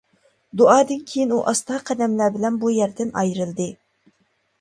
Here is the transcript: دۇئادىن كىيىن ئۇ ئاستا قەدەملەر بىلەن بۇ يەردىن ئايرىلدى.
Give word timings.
دۇئادىن 0.59 1.01
كىيىن 1.11 1.33
ئۇ 1.35 1.41
ئاستا 1.51 1.77
قەدەملەر 1.89 2.33
بىلەن 2.39 2.57
بۇ 2.65 2.71
يەردىن 2.77 3.13
ئايرىلدى. 3.23 3.69